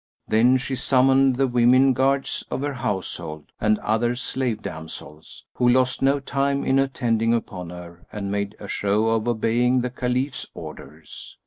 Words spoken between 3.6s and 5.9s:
and other slave damsels, who